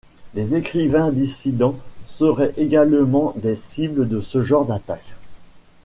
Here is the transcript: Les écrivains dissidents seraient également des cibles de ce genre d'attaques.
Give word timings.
Les 0.33 0.55
écrivains 0.55 1.11
dissidents 1.11 1.77
seraient 2.07 2.55
également 2.57 3.35
des 3.37 3.55
cibles 3.55 4.07
de 4.09 4.19
ce 4.19 4.41
genre 4.41 4.65
d'attaques. 4.65 5.13